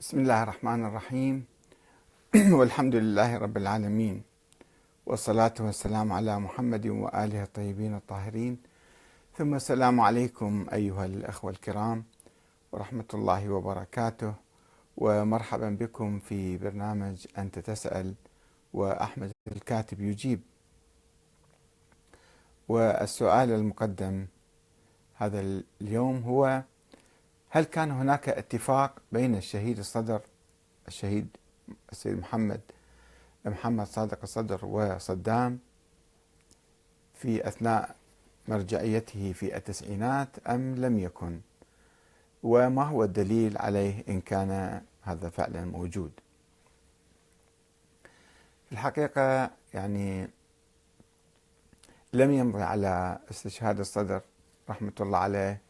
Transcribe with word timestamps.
بسم 0.00 0.18
الله 0.18 0.42
الرحمن 0.42 0.84
الرحيم. 0.84 1.44
والحمد 2.58 2.94
لله 2.94 3.38
رب 3.38 3.56
العالمين. 3.56 4.22
والصلاة 5.06 5.54
والسلام 5.60 6.12
على 6.12 6.40
محمد 6.40 6.86
وآله 6.86 7.42
الطيبين 7.42 7.94
الطاهرين. 7.94 8.58
ثم 9.36 9.54
السلام 9.54 10.00
عليكم 10.00 10.66
أيها 10.72 11.04
الأخوة 11.04 11.50
الكرام 11.50 12.04
ورحمة 12.72 13.04
الله 13.14 13.48
وبركاته. 13.50 14.34
ومرحبا 14.96 15.70
بكم 15.70 16.18
في 16.18 16.56
برنامج 16.56 17.26
أنت 17.38 17.58
تسأل 17.58 18.14
وأحمد 18.72 19.32
الكاتب 19.52 20.00
يجيب. 20.00 20.40
والسؤال 22.68 23.50
المقدم 23.52 24.26
هذا 25.14 25.62
اليوم 25.80 26.22
هو 26.22 26.62
هل 27.52 27.64
كان 27.64 27.90
هناك 27.90 28.28
اتفاق 28.28 29.02
بين 29.12 29.34
الشهيد 29.34 29.78
الصدر 29.78 30.20
الشهيد 30.88 31.36
السيد 31.92 32.18
محمد 32.18 32.60
محمد 33.44 33.86
صادق 33.86 34.18
الصدر 34.22 34.64
وصدام 34.66 35.58
في 37.14 37.48
أثناء 37.48 37.96
مرجعيته 38.48 39.32
في 39.32 39.56
التسعينات 39.56 40.28
أم 40.48 40.74
لم 40.74 40.98
يكن؟ 40.98 41.40
وما 42.42 42.84
هو 42.84 43.04
الدليل 43.04 43.58
عليه 43.58 44.04
إن 44.08 44.20
كان 44.20 44.82
هذا 45.02 45.28
فعلا 45.28 45.64
موجود؟ 45.64 46.12
في 48.66 48.72
الحقيقة 48.72 49.50
يعني 49.74 50.28
لم 52.12 52.32
يمضي 52.32 52.62
على 52.62 53.18
استشهاد 53.30 53.80
الصدر 53.80 54.20
رحمة 54.70 54.92
الله 55.00 55.18
عليه 55.18 55.60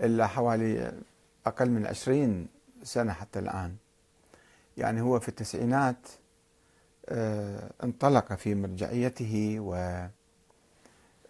إلا 0.00 0.26
حوالي 0.26 0.92
أقل 1.46 1.70
من 1.70 1.86
عشرين 1.86 2.48
سنة 2.82 3.12
حتى 3.12 3.38
الآن. 3.38 3.76
يعني 4.76 5.00
هو 5.00 5.20
في 5.20 5.28
التسعينات 5.28 6.08
آه، 7.08 7.70
انطلق 7.84 8.32
في 8.32 8.54
مرجعيته 8.54 9.56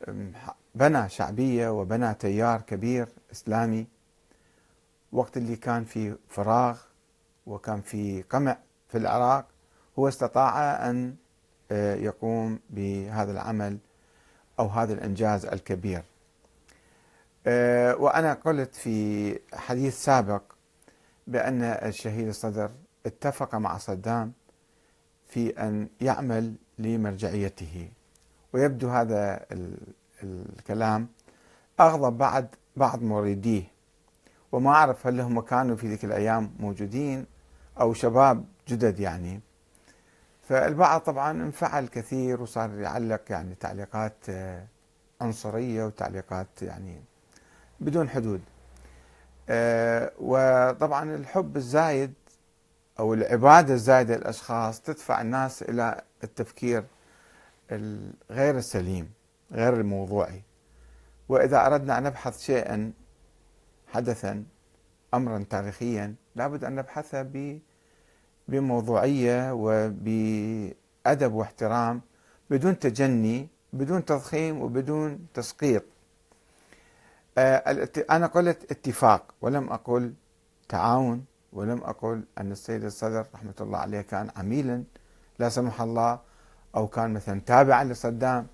وبنى 0.09 1.09
شعبية 1.09 1.69
وبنى 1.69 2.15
تيار 2.15 2.61
كبير 2.61 3.09
إسلامي. 3.33 3.87
وقت 5.13 5.37
اللي 5.37 5.57
كان 5.57 5.85
في 5.85 6.17
فراغ 6.29 6.81
وكان 7.47 7.81
في 7.81 8.23
قمع 8.23 8.57
في 8.89 8.99
العراق 8.99 9.47
هو 9.99 10.09
استطاع 10.09 10.91
أن 10.91 11.17
آه، 11.71 11.95
يقوم 11.95 12.59
بهذا 12.71 13.33
العمل 13.33 13.79
أو 14.59 14.67
هذا 14.67 14.93
الإنجاز 14.93 15.47
الكبير. 15.47 16.03
وأنا 17.47 18.33
قلت 18.33 18.75
في 18.75 19.39
حديث 19.55 20.05
سابق 20.05 20.43
بأن 21.27 21.63
الشهيد 21.63 22.29
الصدر 22.29 22.71
اتفق 23.07 23.55
مع 23.55 23.79
صدام 23.79 24.33
في 25.29 25.51
أن 25.51 25.89
يعمل 26.01 26.55
لمرجعيته. 26.79 27.91
ويبدو 28.53 28.89
هذا 28.89 29.47
الكلام 30.23 31.09
أغضب 31.81 32.19
بعد 32.19 32.49
بعض 32.77 33.03
مريديه 33.03 33.63
وما 34.53 34.71
أعرف 34.71 35.07
هل 35.07 35.21
هم 35.21 35.41
كانوا 35.41 35.77
في 35.77 35.89
ذيك 35.89 36.05
الأيام 36.05 36.55
موجودين 36.59 37.27
أو 37.81 37.95
شباب 37.95 38.45
جدد 38.69 39.01
يعني. 39.01 39.41
فالبعض 40.49 41.01
طبعا 41.01 41.31
انفعل 41.31 41.87
كثير 41.87 42.43
وصار 42.43 42.79
يعلق 42.79 43.21
يعني 43.31 43.55
تعليقات 43.55 44.17
آه، 44.29 44.67
عنصرية 45.21 45.85
وتعليقات 45.85 46.63
يعني 46.63 47.03
بدون 47.85 48.09
حدود. 48.09 48.41
آه، 49.49 50.13
وطبعا 50.21 51.15
الحب 51.15 51.57
الزايد 51.57 52.13
أو 52.99 53.15
العبادة 53.15 53.75
الزايدة 53.75 54.17
للأشخاص 54.17 54.81
تدفع 54.81 55.21
الناس 55.21 55.63
إلى 55.63 56.01
التفكير 56.25 56.85
الغير 57.73 58.57
السليم 58.59 59.11
غير 59.53 59.75
الموضوعي. 59.75 60.43
وإذا 61.29 61.67
أردنا 61.67 61.99
أن 61.99 62.03
نبحث 62.03 62.41
شيئا 62.41 62.93
حدثا 63.93 64.45
أمرا 65.15 65.45
تاريخيا 65.51 66.15
لابد 66.37 66.65
أن 66.65 66.75
نبحثه 66.75 67.59
بموضوعية 68.49 69.53
وبأدب 69.53 71.33
واحترام 71.33 72.01
بدون 72.51 72.79
تجني 72.79 73.49
بدون 73.73 74.05
تضخيم 74.05 74.63
وبدون 74.63 75.27
تسقيط. 75.35 75.85
أنا 77.39 78.27
قلت 78.27 78.71
اتفاق 78.71 79.35
ولم 79.41 79.73
أقل 79.73 80.15
تعاون 80.69 81.25
ولم 81.53 81.85
أقل 81.85 82.25
أن 82.39 82.53
السيد 82.53 82.85
الصدر 82.85 83.27
رحمة 83.35 83.55
الله 83.61 83.79
عليه 83.79 84.01
كان 84.01 84.31
عميلا 84.37 84.85
لا 85.39 85.49
سمح 85.49 85.81
الله 85.81 86.21
أو 86.77 86.89
كان 86.89 87.15
مثلا 87.15 87.41
تابعا 87.41 87.85
لصدام. 87.85 88.47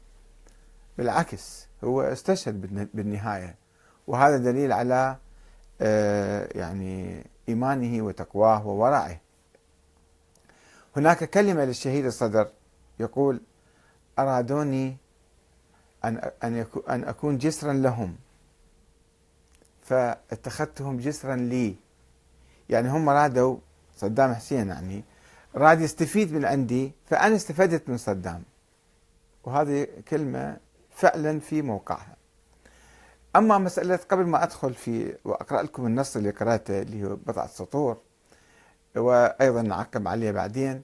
بالعكس 0.98 1.66
هو 1.84 2.02
استشهد 2.02 2.88
بالنهاية. 2.94 3.54
وهذا 4.06 4.36
دليل 4.36 4.72
على 4.72 5.16
آه، 5.80 6.48
يعني 6.58 7.24
إيمانه 7.48 8.02
وتقواه 8.04 8.66
وورعه. 8.66 9.20
هناك 10.96 11.24
كلمة 11.24 11.64
للشهيد 11.64 12.04
الصدر 12.04 12.48
يقول 13.00 13.40
أرادوني 14.18 14.96
أن 16.04 16.30
أن 16.88 17.04
أكون 17.04 17.38
جسرا 17.38 17.72
لهم. 17.72 18.16
فاتخذتهم 19.88 20.96
جسرا 20.96 21.36
لي. 21.36 21.76
يعني 22.68 22.88
هم 22.88 23.10
رادوا 23.10 23.56
صدام 23.96 24.34
حسين 24.34 24.68
يعني 24.68 25.04
راد 25.54 25.80
يستفيد 25.80 26.32
من 26.32 26.44
عندي 26.44 26.92
فأنا 27.06 27.36
استفدت 27.36 27.88
من 27.88 27.96
صدام. 27.96 28.42
وهذه 29.44 29.86
كلمة 30.08 30.56
فعلا 30.90 31.40
في 31.40 31.62
موقعها. 31.62 32.16
أما 33.36 33.58
مسألة 33.58 33.96
قبل 33.96 34.24
ما 34.26 34.42
أدخل 34.42 34.74
في 34.74 35.16
وأقرأ 35.24 35.62
لكم 35.62 35.86
النص 35.86 36.16
اللي 36.16 36.30
قرأته 36.30 36.82
اللي 36.82 37.04
هو 37.04 37.16
بضعة 37.16 37.46
سطور 37.46 37.96
وأيضا 38.96 39.62
نعقب 39.62 40.08
عليه 40.08 40.30
بعدين. 40.30 40.82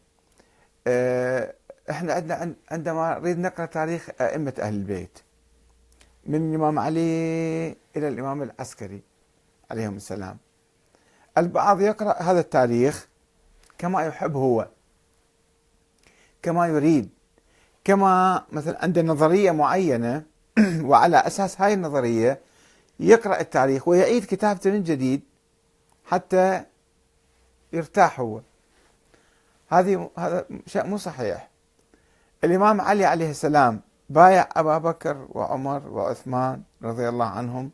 آه، 0.86 1.54
إحنا 1.90 2.12
عندنا 2.12 2.54
عندما 2.70 3.18
نريد 3.18 3.38
نقرأ 3.38 3.66
تاريخ 3.66 4.08
أئمة 4.20 4.54
أهل 4.58 4.74
البيت 4.74 5.18
من 6.26 6.50
الإمام 6.50 6.78
علي 6.78 7.76
إلى 7.96 8.08
الإمام 8.08 8.42
العسكري 8.42 9.02
عليهم 9.70 9.96
السلام. 9.96 10.38
البعض 11.38 11.80
يقرأ 11.80 12.22
هذا 12.22 12.40
التاريخ 12.40 13.08
كما 13.78 14.02
يحب 14.02 14.36
هو 14.36 14.68
كما 16.42 16.66
يريد 16.66 17.08
كما 17.84 18.44
مثلا 18.52 18.82
عنده 18.82 19.02
نظرية 19.02 19.50
معينة 19.50 20.22
وعلى 20.88 21.16
أساس 21.16 21.60
هاي 21.60 21.74
النظرية 21.74 22.40
يقرأ 23.00 23.40
التاريخ 23.40 23.88
ويعيد 23.88 24.24
كتابته 24.24 24.70
من 24.70 24.82
جديد 24.82 25.22
حتى 26.04 26.64
يرتاح 27.72 28.20
هو. 28.20 28.40
هذه 29.68 30.10
هذا 30.18 30.46
شيء 30.66 30.86
مو 30.86 30.96
صحيح. 30.96 31.50
الإمام 32.44 32.80
علي 32.80 33.04
عليه 33.04 33.30
السلام 33.30 33.80
بايع 34.10 34.48
أبا 34.52 34.78
بكر 34.78 35.26
وعمر 35.28 35.88
وعثمان 35.88 36.62
رضي 36.82 37.08
الله 37.08 37.26
عنهم 37.26 37.70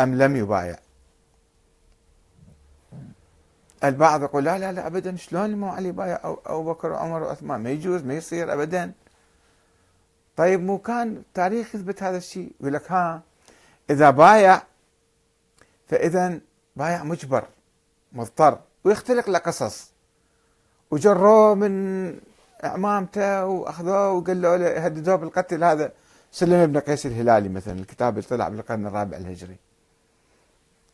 أم 0.00 0.14
لم 0.14 0.36
يبايع؟ 0.36 0.78
البعض 3.84 4.22
يقول 4.22 4.44
لا 4.44 4.58
لا 4.58 4.72
لا 4.72 4.86
أبدا 4.86 5.16
شلون 5.16 5.44
الإمام 5.44 5.70
علي 5.70 5.92
بايع؟ 5.92 6.20
أبو 6.24 6.72
بكر 6.72 6.92
وعمر 6.92 7.22
وعثمان 7.22 7.62
ما 7.62 7.70
يجوز 7.70 8.02
ما 8.02 8.14
يصير 8.14 8.52
أبدا. 8.52 8.92
طيب 10.36 10.60
مو 10.60 10.78
كان 10.78 11.22
تاريخ 11.34 11.74
يثبت 11.74 12.02
هذا 12.02 12.16
الشيء؟ 12.16 12.52
يقول 12.60 12.72
لك 12.72 12.92
ها 12.92 13.22
إذا 13.90 14.10
بايع 14.10 14.62
فإذا 15.86 16.40
بايع 16.76 17.04
مجبر 17.04 17.44
مضطر 18.12 18.58
ويختلق 18.84 19.30
له 19.30 19.38
قصص. 19.38 19.90
وجروه 20.90 21.54
من 21.54 22.08
أعمامته 22.64 23.44
وأخذوه 23.44 24.12
وقالوا 24.12 24.56
له 24.56 24.78
هددوه 24.84 25.16
بالقتل 25.16 25.64
هذا. 25.64 25.92
سلم 26.32 26.66
بن 26.66 26.80
قيس 26.80 27.06
الهلالي 27.06 27.48
مثلا 27.48 27.78
الكتاب 27.78 28.18
اللي 28.18 28.28
طلع 28.28 28.48
بالقرن 28.48 28.86
الرابع 28.86 29.16
الهجري. 29.16 29.56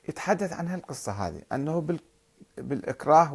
يتحدث 0.08 0.52
عن 0.52 0.68
هالقصة 0.68 1.12
هذه 1.12 1.42
أنه 1.52 1.86
بالإكراه 2.58 3.34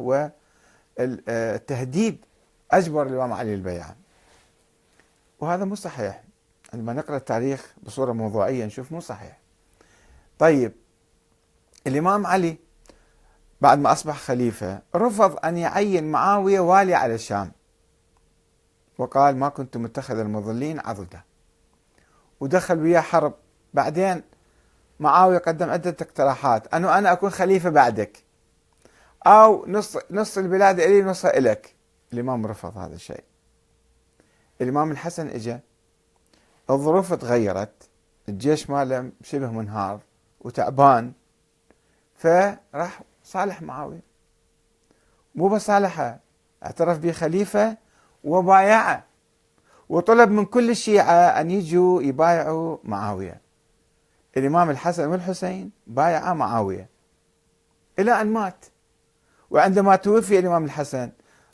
والتهديد 0.98 2.24
أجبر 2.70 3.06
الإمام 3.06 3.32
علي 3.32 3.54
البيعه 3.54 3.96
وهذا 5.40 5.64
مو 5.64 5.74
صحيح. 5.74 6.24
عندما 6.72 6.92
نقرأ 6.92 7.16
التاريخ 7.16 7.74
بصورة 7.82 8.12
موضوعية 8.12 8.64
نشوف 8.64 8.92
مو 8.92 9.00
صحيح. 9.00 9.38
طيب 10.38 10.72
الإمام 11.86 12.26
علي 12.26 12.56
بعد 13.60 13.78
ما 13.78 13.92
أصبح 13.92 14.16
خليفة 14.16 14.82
رفض 14.96 15.38
أن 15.44 15.56
يعين 15.56 16.10
معاوية 16.10 16.60
والي 16.60 16.94
على 16.94 17.14
الشام. 17.14 17.52
وقال 18.98 19.36
ما 19.36 19.48
كنت 19.48 19.76
متخذ 19.76 20.18
المظلين 20.18 20.80
عضدا. 20.80 21.20
ودخل 22.40 22.78
وياه 22.78 23.00
حرب. 23.00 23.34
بعدين 23.74 24.22
معاوية 25.00 25.38
قدم 25.38 25.70
عدة 25.70 25.96
اقتراحات. 26.00 26.74
أنه 26.74 26.98
أنا 26.98 27.12
أكون 27.12 27.30
خليفة 27.30 27.70
بعدك. 27.70 28.24
أو 29.26 29.66
نص 29.66 29.96
نص 30.10 30.38
البلاد 30.38 30.80
إلي 30.80 31.02
نصها 31.02 31.38
إلك. 31.38 31.74
الإمام 32.12 32.46
رفض 32.46 32.78
هذا 32.78 32.94
الشيء. 32.94 33.24
الإمام 34.60 34.90
الحسن 34.90 35.28
إجا. 35.28 35.60
الظروف 36.70 37.12
تغيرت. 37.12 37.88
الجيش 38.28 38.70
ماله 38.70 39.10
شبه 39.22 39.50
منهار 39.50 40.00
وتعبان. 40.40 41.12
فراح 42.14 43.02
صالح 43.24 43.62
معاوية. 43.62 44.02
مو 45.34 45.48
بس 45.48 45.66
صالحه 45.66 46.18
اعترف 46.64 46.98
به 46.98 47.12
خليفة 47.12 47.76
وبايعه. 48.24 49.04
وطلب 49.88 50.30
من 50.30 50.44
كل 50.44 50.70
الشيعة 50.70 51.40
أن 51.40 51.50
يجوا 51.50 52.02
يبايعوا 52.02 52.76
معاوية. 52.84 53.40
الإمام 54.36 54.70
الحسن 54.70 55.08
والحسين 55.08 55.70
بايعا 55.86 56.32
معاوية. 56.32 56.88
إلى 57.98 58.20
أن 58.20 58.26
مات. 58.26 58.64
وعندما 59.50 59.96
توفي 59.96 60.38
الإمام 60.38 60.64
الحسن 60.64 61.10